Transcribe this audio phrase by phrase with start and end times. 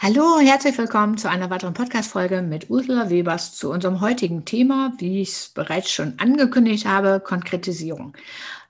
[0.00, 5.22] Hallo, herzlich willkommen zu einer weiteren Podcast-Folge mit Ursula Webers zu unserem heutigen Thema, wie
[5.22, 8.16] ich es bereits schon angekündigt habe, Konkretisierung.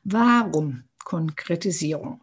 [0.05, 2.23] Warum Konkretisierung?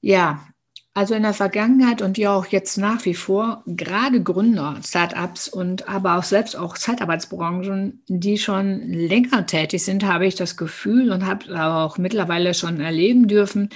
[0.00, 0.46] Ja,
[0.96, 5.90] also in der Vergangenheit und ja auch jetzt nach wie vor, gerade Gründer, Startups und
[5.90, 11.26] aber auch selbst auch Zeitarbeitsbranchen, die schon länger tätig sind, habe ich das Gefühl und
[11.26, 13.68] habe auch mittlerweile schon erleben dürfen,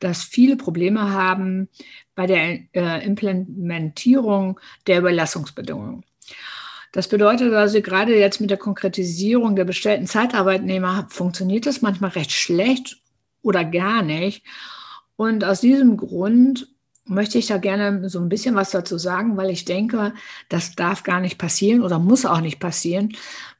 [0.00, 1.70] dass viele Probleme haben
[2.14, 6.04] bei der äh, Implementierung der Überlassungsbedingungen.
[6.92, 12.32] Das bedeutet also, gerade jetzt mit der Konkretisierung der bestellten Zeitarbeitnehmer funktioniert das manchmal recht
[12.32, 12.98] schlecht
[13.40, 14.44] oder gar nicht.
[15.16, 16.68] Und aus diesem Grund
[17.06, 20.12] möchte ich da gerne so ein bisschen was dazu sagen, weil ich denke,
[20.48, 23.16] das darf gar nicht passieren oder muss auch nicht passieren,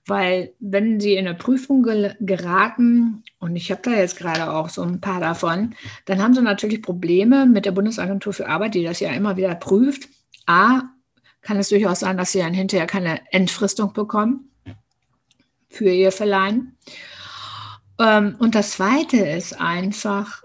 [0.06, 4.82] weil wenn Sie in eine Prüfung geraten, und ich habe da jetzt gerade auch so
[4.82, 5.74] ein paar davon,
[6.04, 9.54] dann haben Sie natürlich Probleme mit der Bundesagentur für Arbeit, die das ja immer wieder
[9.54, 10.08] prüft.
[10.46, 10.82] A,
[11.40, 14.50] kann es durchaus sein, dass Sie dann hinterher keine Entfristung bekommen
[15.68, 16.76] für Ihr Verleihen.
[18.00, 20.42] Ähm, und das Zweite ist einfach,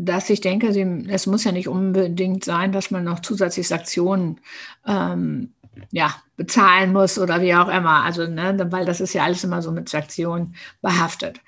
[0.00, 0.68] dass ich denke,
[1.08, 4.38] es muss ja nicht unbedingt sein, dass man noch zusätzlich Sanktionen
[4.86, 5.52] ähm,
[5.90, 8.04] ja, bezahlen muss oder wie auch immer.
[8.04, 11.40] Also, ne, weil das ist ja alles immer so mit Sanktionen behaftet.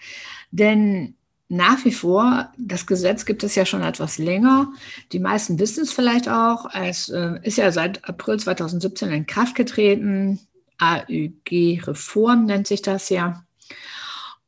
[0.50, 1.14] Denn
[1.48, 4.72] nach wie vor, das Gesetz gibt es ja schon etwas länger.
[5.12, 6.66] Die meisten wissen es vielleicht auch.
[6.74, 10.40] Es äh, ist ja seit April 2017 in Kraft getreten.
[10.78, 13.44] AÜG-Reform nennt sich das ja.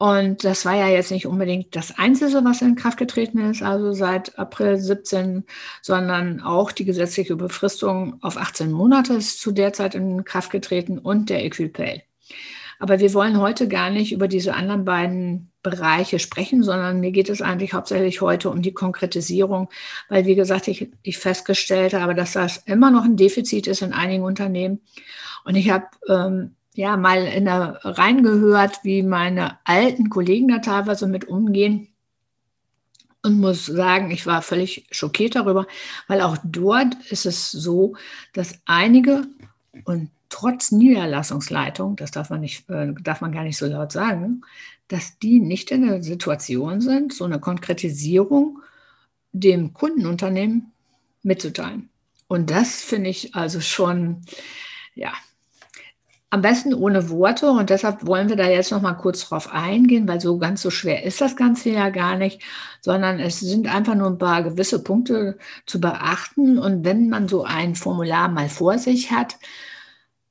[0.03, 3.93] Und das war ja jetzt nicht unbedingt das Einzige, was in Kraft getreten ist, also
[3.93, 5.45] seit April 17,
[5.81, 10.99] sondern auch die gesetzliche Befristung auf 18 Monate ist zu der Zeit in Kraft getreten
[10.99, 12.03] und der Equipay.
[12.81, 17.29] Aber wir wollen heute gar nicht über diese anderen beiden Bereiche sprechen, sondern mir geht
[17.29, 19.69] es eigentlich hauptsächlich heute um die Konkretisierung,
[20.09, 23.93] weil, wie gesagt, ich, ich festgestellt habe, dass das immer noch ein Defizit ist in
[23.93, 24.81] einigen Unternehmen.
[25.45, 31.07] Und ich habe ähm, ja mal in der reingehört, wie meine alten Kollegen da teilweise
[31.07, 31.89] mit umgehen
[33.23, 35.67] und muss sagen, ich war völlig schockiert darüber,
[36.09, 37.95] weil auch dort ist es so,
[38.33, 39.25] dass einige
[39.85, 44.43] und trotz Niederlassungsleitung, das darf man nicht, äh, darf man gar nicht so laut sagen,
[44.89, 48.61] dass die nicht in der Situation sind, so eine Konkretisierung
[49.33, 50.73] dem Kundenunternehmen
[51.23, 51.91] mitzuteilen.
[52.29, 54.23] Und das finde ich also schon,
[54.95, 55.13] ja,
[56.33, 60.09] am besten ohne Worte und deshalb wollen wir da jetzt noch mal kurz drauf eingehen,
[60.09, 62.41] weil so ganz so schwer ist das Ganze ja gar nicht,
[62.81, 67.45] sondern es sind einfach nur ein paar gewisse Punkte zu beachten und wenn man so
[67.45, 69.37] ein Formular mal vor sich hat,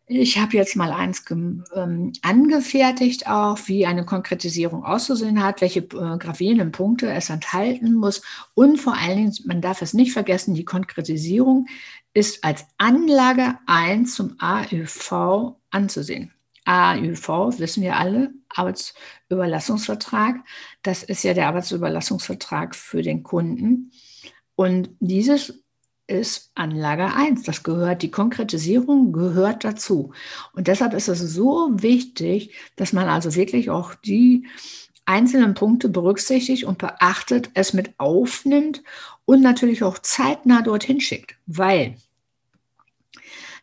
[0.08, 6.18] ich habe jetzt mal eins ähm, angefertigt, auch wie eine Konkretisierung auszusehen hat, welche äh,
[6.18, 8.22] gravierenden Punkte es enthalten muss.
[8.54, 11.68] Und vor allen Dingen, man darf es nicht vergessen, die Konkretisierung
[12.14, 16.32] ist als Anlage 1 zum AÜV anzusehen.
[16.66, 20.38] AÜV wissen wir alle, Arbeitsüberlassungsvertrag.
[20.84, 23.92] Das ist ja der Arbeitsüberlassungsvertrag für den Kunden.
[24.56, 25.64] Und dieses
[26.08, 27.44] ist Anlage 1.
[27.44, 30.14] Das gehört, die Konkretisierung gehört dazu.
[30.54, 34.46] Und deshalb ist es so wichtig, dass man also wirklich auch die
[35.06, 38.84] einzelnen Punkte berücksichtigt und beachtet, es mit aufnimmt
[39.26, 41.36] und natürlich auch zeitnah dorthin schickt.
[41.48, 41.96] Weil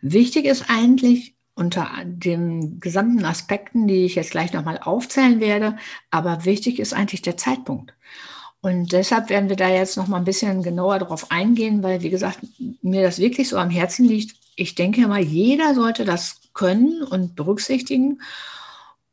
[0.01, 5.77] wichtig ist eigentlich, unter den gesamten Aspekten, die ich jetzt gleich nochmal aufzählen werde.
[6.11, 7.93] Aber wichtig ist eigentlich der Zeitpunkt.
[8.61, 12.11] Und deshalb werden wir da jetzt noch mal ein bisschen genauer darauf eingehen, weil, wie
[12.11, 12.41] gesagt,
[12.83, 14.37] mir das wirklich so am Herzen liegt.
[14.57, 18.21] Ich denke mal, jeder sollte das können und berücksichtigen,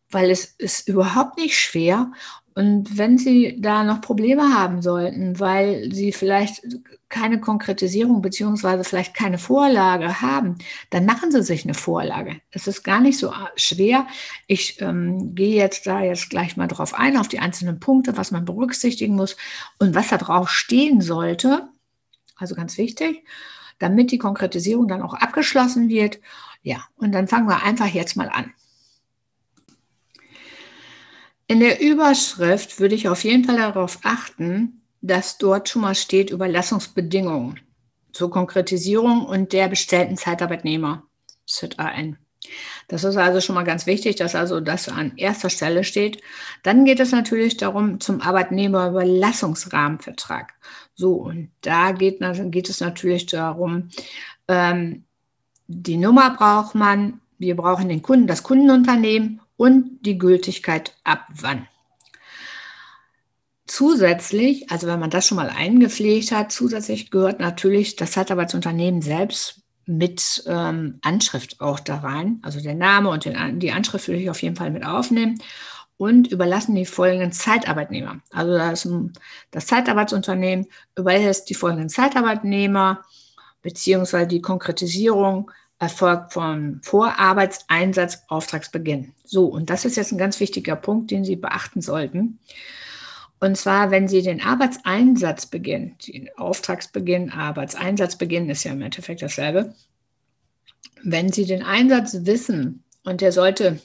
[0.09, 2.11] weil es ist überhaupt nicht schwer.
[2.55, 6.63] Und wenn Sie da noch Probleme haben sollten, weil Sie vielleicht
[7.15, 10.57] keine Konkretisierung beziehungsweise vielleicht keine Vorlage haben,
[10.89, 12.41] dann machen Sie sich eine Vorlage.
[12.51, 14.05] Es ist gar nicht so schwer.
[14.47, 18.31] Ich ähm, gehe jetzt da jetzt gleich mal drauf ein, auf die einzelnen Punkte, was
[18.31, 19.37] man berücksichtigen muss
[19.79, 21.69] und was da drauf stehen sollte.
[22.35, 23.23] Also ganz wichtig,
[23.79, 26.19] damit die Konkretisierung dann auch abgeschlossen wird.
[26.63, 28.51] Ja, und dann fangen wir einfach jetzt mal an.
[31.47, 36.31] In der Überschrift würde ich auf jeden Fall darauf achten, dass dort schon mal steht
[36.31, 37.61] Überlassungsbedingungen
[38.11, 41.03] zur Konkretisierung und der bestellten Zeitarbeitnehmer,
[41.45, 42.17] ZAN.
[42.87, 46.21] Das ist also schon mal ganz wichtig, dass also das an erster Stelle steht.
[46.63, 50.53] Dann geht es natürlich darum zum Arbeitnehmerüberlassungsrahmenvertrag.
[50.93, 52.19] So, und da geht,
[52.51, 53.89] geht es natürlich darum,
[54.47, 55.05] ähm,
[55.67, 61.67] die Nummer braucht man, wir brauchen den Kunden, das Kundenunternehmen und die Gültigkeit ab wann.
[63.67, 69.61] Zusätzlich, also wenn man das schon mal eingepflegt hat, zusätzlich gehört natürlich das Zeitarbeitsunternehmen selbst
[69.87, 72.39] mit ähm, Anschrift auch da rein.
[72.43, 75.39] Also der Name und den, die Anschrift würde ich auf jeden Fall mit aufnehmen
[75.97, 78.19] und überlassen die folgenden Zeitarbeitnehmer.
[78.31, 78.87] Also das,
[79.51, 83.03] das Zeitarbeitsunternehmen überlässt die folgenden Zeitarbeitnehmer
[83.61, 89.13] beziehungsweise die Konkretisierung erfolgt vom Vorarbeitseinsatz Auftragsbeginn.
[89.23, 92.39] So, und das ist jetzt ein ganz wichtiger Punkt, den Sie beachten sollten.
[93.39, 99.73] Und zwar, wenn Sie den Arbeitseinsatz beginnen, den Auftragsbeginn, Arbeitseinsatzbeginn ist ja im Endeffekt dasselbe.
[101.03, 103.79] Wenn Sie den Einsatz wissen und der sollte,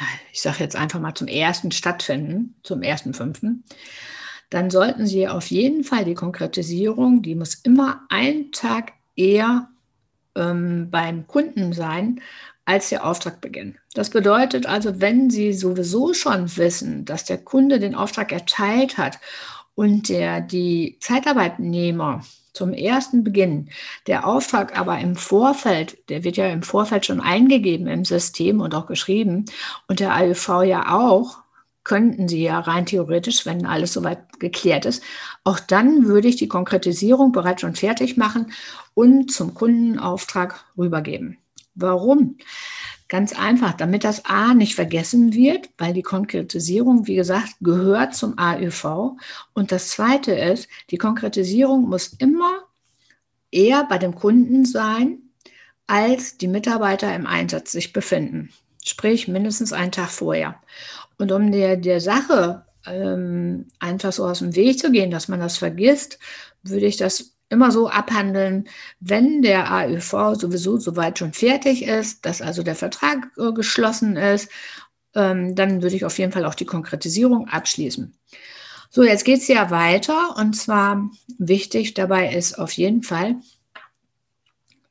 [0.00, 3.64] ja, ich sage jetzt einfach mal zum ersten stattfinden, zum ersten fünften,
[4.50, 9.68] dann sollten Sie auf jeden Fall die Konkretisierung, die muss immer einen Tag eher
[10.34, 12.20] ähm, beim Kunden sein,
[12.64, 13.76] als der Auftrag beginnt.
[13.94, 19.18] Das bedeutet also, wenn Sie sowieso schon wissen, dass der Kunde den Auftrag erteilt hat
[19.74, 22.22] und der die Zeitarbeitnehmer
[22.52, 23.70] zum ersten Beginn,
[24.06, 28.74] der Auftrag aber im Vorfeld, der wird ja im Vorfeld schon eingegeben im System und
[28.74, 29.46] auch geschrieben
[29.88, 31.38] und der AÜV ja auch,
[31.84, 35.02] könnten Sie ja rein theoretisch, wenn alles soweit geklärt ist,
[35.42, 38.52] auch dann würde ich die Konkretisierung bereits schon fertig machen
[38.94, 41.41] und zum Kundenauftrag rübergeben.
[41.74, 42.36] Warum?
[43.08, 48.38] Ganz einfach, damit das A nicht vergessen wird, weil die Konkretisierung, wie gesagt, gehört zum
[48.38, 49.16] AÜV.
[49.52, 52.62] Und das Zweite ist, die Konkretisierung muss immer
[53.50, 55.18] eher bei dem Kunden sein,
[55.86, 58.50] als die Mitarbeiter im Einsatz sich befinden.
[58.82, 60.56] Sprich, mindestens einen Tag vorher.
[61.18, 65.38] Und um der, der Sache ähm, einfach so aus dem Weg zu gehen, dass man
[65.38, 66.18] das vergisst,
[66.62, 68.68] würde ich das immer so abhandeln,
[68.98, 74.50] wenn der AÜV sowieso soweit schon fertig ist, dass also der Vertrag äh, geschlossen ist,
[75.14, 78.16] ähm, dann würde ich auf jeden Fall auch die Konkretisierung abschließen.
[78.90, 81.08] So, jetzt geht es ja weiter und zwar
[81.38, 83.36] wichtig dabei ist auf jeden Fall,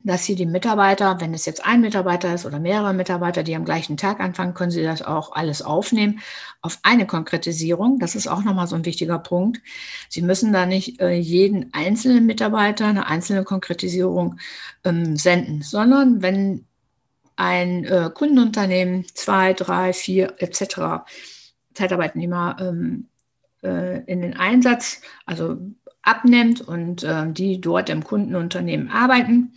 [0.03, 3.65] dass Sie die Mitarbeiter, wenn es jetzt ein Mitarbeiter ist oder mehrere Mitarbeiter, die am
[3.65, 6.19] gleichen Tag anfangen, können Sie das auch alles aufnehmen
[6.61, 7.99] auf eine Konkretisierung.
[7.99, 9.61] Das ist auch nochmal so ein wichtiger Punkt.
[10.09, 14.39] Sie müssen da nicht äh, jeden einzelnen Mitarbeiter eine einzelne Konkretisierung
[14.83, 16.65] ähm, senden, sondern wenn
[17.35, 21.05] ein äh, Kundenunternehmen zwei, drei, vier etc.
[21.73, 23.07] Zeitarbeitnehmer ähm,
[23.63, 25.57] äh, in den Einsatz, also
[26.03, 29.53] abnimmt und äh, die dort im Kundenunternehmen arbeiten,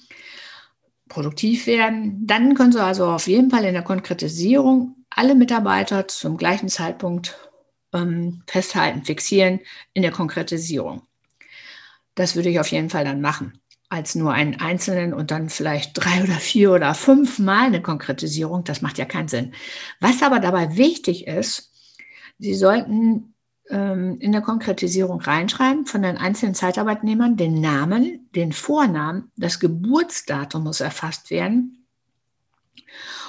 [1.09, 2.27] produktiv werden.
[2.27, 7.37] Dann können Sie also auf jeden Fall in der Konkretisierung alle Mitarbeiter zum gleichen Zeitpunkt
[7.93, 9.61] ähm, festhalten, fixieren
[9.93, 11.03] in der Konkretisierung.
[12.15, 15.93] Das würde ich auf jeden Fall dann machen, als nur einen einzelnen und dann vielleicht
[15.95, 18.65] drei oder vier oder fünf Mal eine Konkretisierung.
[18.65, 19.55] Das macht ja keinen Sinn.
[20.01, 21.71] Was aber dabei wichtig ist,
[22.39, 23.34] Sie sollten
[23.67, 30.81] in der Konkretisierung reinschreiben von den einzelnen Zeitarbeitnehmern den Namen, den Vornamen, das Geburtsdatum muss
[30.81, 31.87] erfasst werden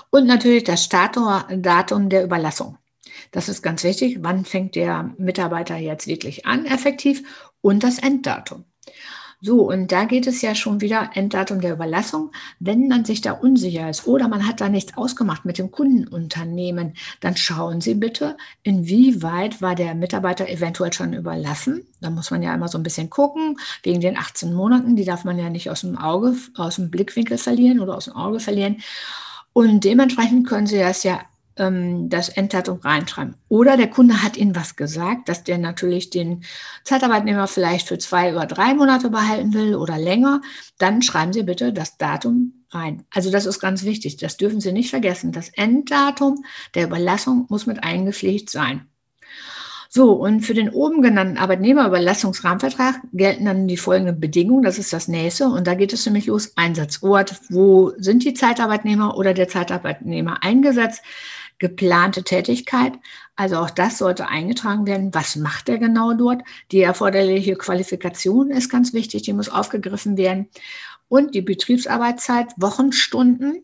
[0.09, 2.77] und natürlich das Startdatum der Überlassung.
[3.31, 4.19] Das ist ganz wichtig.
[4.21, 7.23] Wann fängt der Mitarbeiter jetzt wirklich an, effektiv?
[7.61, 8.65] Und das Enddatum.
[9.45, 12.31] So, und da geht es ja schon wieder Enddatum der Überlassung.
[12.59, 16.95] Wenn man sich da unsicher ist oder man hat da nichts ausgemacht mit dem Kundenunternehmen,
[17.19, 21.85] dann schauen Sie bitte, inwieweit war der Mitarbeiter eventuell schon überlassen.
[22.01, 25.25] Da muss man ja immer so ein bisschen gucken, wegen den 18 Monaten, die darf
[25.25, 28.77] man ja nicht aus dem Auge, aus dem Blickwinkel verlieren oder aus dem Auge verlieren.
[29.53, 31.21] Und dementsprechend können Sie das ja
[31.55, 33.35] das Enddatum reinschreiben.
[33.47, 36.43] Oder der Kunde hat Ihnen was gesagt, dass der natürlich den
[36.83, 40.41] Zeitarbeitnehmer vielleicht für zwei oder drei Monate behalten will oder länger.
[40.77, 43.05] Dann schreiben Sie bitte das Datum rein.
[43.09, 44.17] Also das ist ganz wichtig.
[44.17, 45.31] Das dürfen Sie nicht vergessen.
[45.31, 46.43] Das Enddatum
[46.73, 48.87] der Überlassung muss mit eingepflegt sein.
[49.87, 54.63] So, und für den oben genannten Arbeitnehmerüberlassungsrahmenvertrag gelten dann die folgenden Bedingungen.
[54.63, 55.47] Das ist das nächste.
[55.47, 56.51] Und da geht es nämlich los.
[56.57, 57.39] Einsatzort.
[57.47, 61.01] Wo sind die Zeitarbeitnehmer oder der Zeitarbeitnehmer eingesetzt?
[61.59, 62.93] Geplante Tätigkeit.
[63.35, 65.13] Also auch das sollte eingetragen werden.
[65.13, 66.43] Was macht er genau dort?
[66.71, 70.49] Die erforderliche Qualifikation ist ganz wichtig, die muss aufgegriffen werden.
[71.07, 73.63] Und die Betriebsarbeitszeit, Wochenstunden,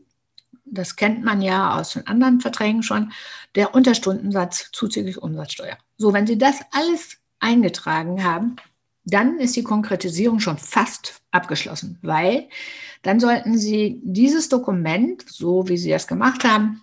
[0.66, 3.12] das kennt man ja aus den anderen Verträgen schon,
[3.56, 5.78] der Unterstundensatz zuzüglich Umsatzsteuer.
[5.98, 8.56] So, wenn Sie das alles eingetragen haben,
[9.04, 12.48] dann ist die Konkretisierung schon fast abgeschlossen, weil
[13.02, 16.82] dann sollten Sie dieses Dokument, so wie Sie das gemacht haben,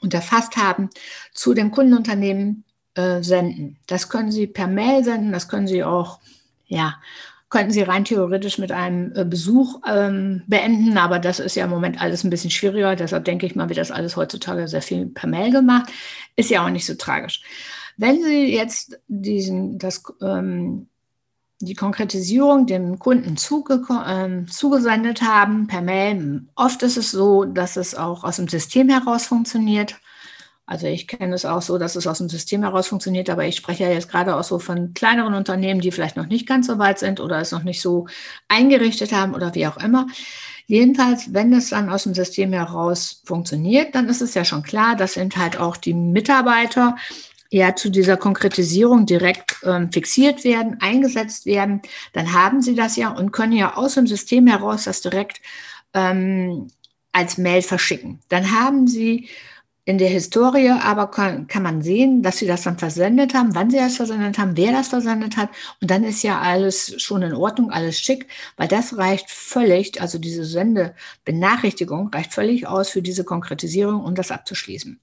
[0.00, 0.90] und erfasst haben,
[1.32, 2.64] zu dem Kundenunternehmen
[2.94, 3.78] äh, senden.
[3.86, 6.20] Das können Sie per Mail senden, das können Sie auch,
[6.66, 6.96] ja,
[7.48, 11.70] könnten Sie rein theoretisch mit einem äh, Besuch ähm, beenden, aber das ist ja im
[11.70, 12.94] Moment alles ein bisschen schwieriger.
[12.94, 15.90] Deshalb denke ich mal, wird das alles heutzutage sehr viel per Mail gemacht.
[16.36, 17.42] Ist ja auch nicht so tragisch.
[17.96, 20.86] Wenn Sie jetzt diesen, das, ähm,
[21.60, 26.46] die Konkretisierung dem Kunden zuge äh, zugesendet haben per Mail.
[26.54, 29.96] Oft ist es so, dass es auch aus dem System heraus funktioniert.
[30.70, 33.56] Also ich kenne es auch so, dass es aus dem System heraus funktioniert, aber ich
[33.56, 36.78] spreche ja jetzt gerade auch so von kleineren Unternehmen, die vielleicht noch nicht ganz so
[36.78, 38.06] weit sind oder es noch nicht so
[38.46, 40.06] eingerichtet haben oder wie auch immer.
[40.66, 44.94] Jedenfalls, wenn es dann aus dem System heraus funktioniert, dann ist es ja schon klar,
[44.94, 46.94] dass sind halt auch die Mitarbeiter
[47.50, 51.82] ja zu dieser Konkretisierung direkt ähm, fixiert werden, eingesetzt werden.
[52.12, 55.40] Dann haben sie das ja und können ja aus dem System heraus das direkt
[55.92, 56.68] ähm,
[57.12, 58.20] als Mail verschicken.
[58.28, 59.28] Dann haben sie
[59.84, 63.70] in der Historie aber kann, kann man sehen, dass sie das dann versendet haben, wann
[63.70, 65.48] sie das versendet haben, wer das versendet hat.
[65.80, 70.18] Und dann ist ja alles schon in Ordnung, alles schick, weil das reicht völlig, also
[70.18, 75.00] diese Sendebenachrichtigung reicht völlig aus für diese Konkretisierung, um das abzuschließen.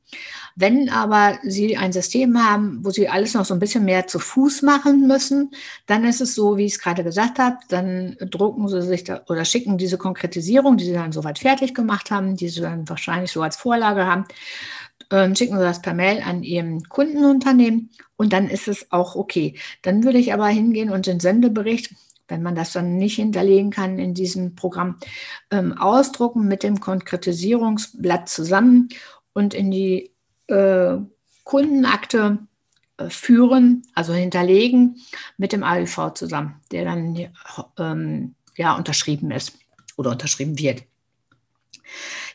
[0.56, 4.20] Wenn aber Sie ein System haben, wo Sie alles noch so ein bisschen mehr zu
[4.20, 5.52] Fuß machen müssen,
[5.86, 9.22] dann ist es so, wie ich es gerade gesagt habe, dann drucken Sie sich da,
[9.28, 13.32] oder schicken diese Konkretisierung, die Sie dann soweit fertig gemacht haben, die Sie dann wahrscheinlich
[13.32, 14.26] so als Vorlage haben,
[15.12, 19.56] ähm, schicken Sie das per Mail an Ihrem Kundenunternehmen und dann ist es auch okay.
[19.82, 21.94] Dann würde ich aber hingehen und den Sendebericht,
[22.28, 24.98] wenn man das dann nicht hinterlegen kann in diesem Programm,
[25.52, 28.90] ähm, ausdrucken mit dem Konkretisierungsblatt zusammen
[29.34, 30.12] und in die
[30.48, 30.98] äh,
[31.44, 32.40] Kundenakte
[32.98, 34.98] äh, führen, also hinterlegen
[35.38, 37.30] mit dem AÜV zusammen, der dann
[37.78, 39.58] ähm, ja unterschrieben ist
[39.96, 40.84] oder unterschrieben wird.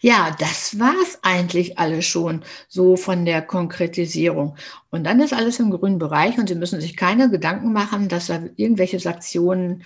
[0.05, 4.57] Ja, das war es eigentlich alles schon so von der Konkretisierung.
[4.91, 8.27] Und dann ist alles im grünen Bereich und Sie müssen sich keine Gedanken machen, dass
[8.27, 9.85] da irgendwelche Sanktionen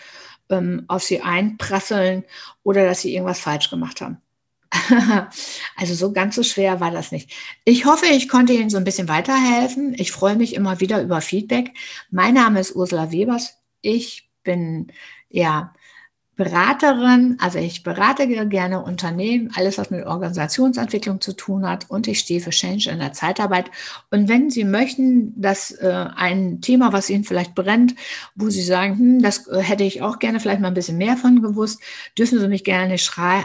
[0.48, 2.24] ähm, auf Sie einprasseln
[2.62, 4.16] oder dass Sie irgendwas falsch gemacht haben.
[5.76, 7.30] also so ganz so schwer war das nicht.
[7.66, 9.94] Ich hoffe, ich konnte Ihnen so ein bisschen weiterhelfen.
[9.98, 11.72] Ich freue mich immer wieder über Feedback.
[12.10, 13.58] Mein Name ist Ursula Webers.
[13.82, 14.92] Ich bin
[15.28, 15.74] ja
[16.36, 22.18] Beraterin, also ich berate gerne Unternehmen, alles was mit Organisationsentwicklung zu tun hat und ich
[22.18, 23.70] stehe für Change in der Zeitarbeit.
[24.10, 27.94] Und wenn Sie möchten, dass äh, ein Thema, was Ihnen vielleicht brennt,
[28.34, 31.16] wo Sie sagen, hm, das äh, hätte ich auch gerne vielleicht mal ein bisschen mehr
[31.16, 31.80] von gewusst,
[32.18, 32.96] dürfen Sie mich gerne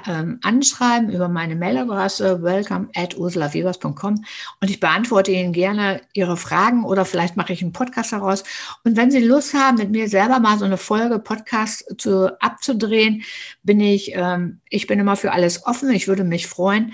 [0.10, 4.16] ähm, anschreiben über meine Mailadresse welcome at ursulawebers.com
[4.60, 8.44] und ich beantworte Ihnen gerne Ihre Fragen oder vielleicht mache ich einen Podcast daraus.
[8.84, 12.81] Und wenn Sie Lust haben, mit mir selber mal so eine Folge Podcast zu abzudrehen,
[12.82, 13.24] drehen,
[13.64, 15.92] bin ich, ähm, ich bin immer für alles offen.
[15.92, 16.94] Ich würde mich freuen,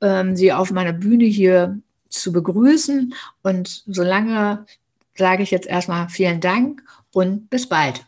[0.00, 3.14] ähm, Sie auf meiner Bühne hier zu begrüßen.
[3.42, 4.66] Und solange
[5.16, 8.04] sage ich jetzt erstmal vielen Dank und bis bald.